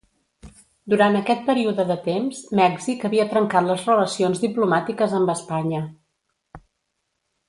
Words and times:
Durant 0.93 1.17
aquest 1.17 1.43
període 1.49 1.83
de 1.91 1.97
temps, 2.07 2.39
Mèxic 2.61 3.05
havia 3.09 3.27
trencat 3.33 3.67
les 3.67 3.85
relacions 3.89 4.41
diplomàtiques 4.49 5.15
amb 5.19 5.33
Espanya. 5.39 5.83